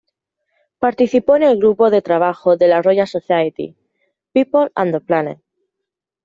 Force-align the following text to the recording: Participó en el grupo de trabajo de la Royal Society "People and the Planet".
Participó 0.79 1.35
en 1.35 1.43
el 1.43 1.57
grupo 1.59 1.91
de 1.91 2.01
trabajo 2.01 2.57
de 2.57 2.67
la 2.67 2.81
Royal 2.81 3.07
Society 3.07 3.75
"People 4.33 4.71
and 4.73 4.91
the 4.93 4.99
Planet". 4.99 5.37